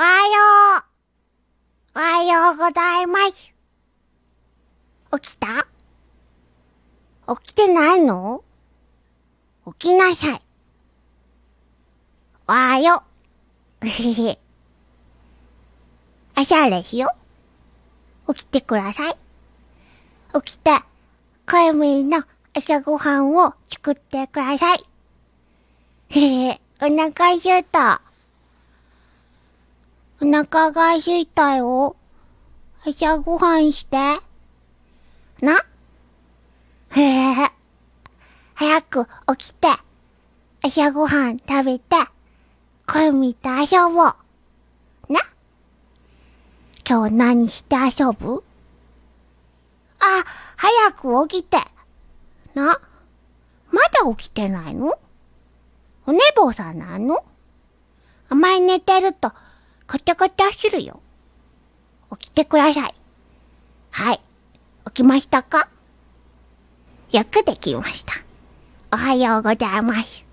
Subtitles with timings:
[0.00, 0.82] おはよ
[1.94, 1.98] う。
[1.98, 3.52] おはようございます。
[5.12, 5.66] 起きた？
[7.36, 8.42] 起きてないの？
[9.66, 10.40] 起きなさい。
[12.48, 13.02] おはよ
[13.82, 13.86] う。
[13.86, 14.38] へへ。
[16.34, 17.12] 朝ですよ。
[18.26, 19.16] 起きてください。
[20.32, 20.70] 起きて、
[21.44, 21.72] カエ
[22.04, 22.24] の
[22.54, 24.86] 朝ごはんを作ってください。
[26.08, 28.00] へへ、お腹すいた。
[30.22, 31.96] お腹が空いたよ。
[32.86, 33.96] 朝ごはんして。
[35.40, 35.64] な
[36.90, 37.50] へえ。
[38.54, 39.06] 早く
[39.38, 39.68] 起きて、
[40.62, 41.96] 朝ごはん食べて、
[42.86, 44.14] 恋みと遊ぼう。
[45.08, 45.20] な
[46.86, 48.44] 今日何して遊ぶ？
[50.00, 50.24] あ、
[50.56, 51.56] 早く起きて。
[52.52, 52.78] な
[53.70, 54.98] まだ起きてないの？
[56.06, 57.24] お寝坊さんなの？
[58.28, 59.32] あまり寝てると、
[59.90, 61.00] カタカタするよ。
[62.16, 62.94] 起きてください。
[63.90, 64.20] はい。
[64.86, 65.68] 起きましたか？
[67.10, 68.12] よくできました。
[68.92, 70.29] おはようございます。